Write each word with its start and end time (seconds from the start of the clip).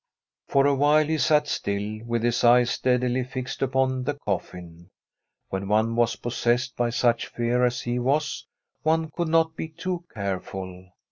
For 0.47 0.65
a 0.65 0.73
while 0.73 1.05
he 1.05 1.19
sat 1.19 1.47
still, 1.47 1.99
with 2.07 2.23
his 2.23 2.43
eyes 2.43 2.71
steadily 2.71 3.23
fixed 3.23 3.61
upon 3.61 4.03
the 4.03 4.15
coffin. 4.15 4.89
When 5.49 5.67
one 5.67 5.95
was 5.95 6.15
pos 6.15 6.43
sessed 6.43 6.75
by 6.75 6.89
such 6.89 7.27
fear 7.27 7.63
as 7.63 7.81
he 7.81 7.99
was, 7.99 8.47
one 8.81 9.11
could 9.11 9.27
not 9.27 9.55
be 9.55 9.67
too 9.67 10.03
careful. 10.11 10.89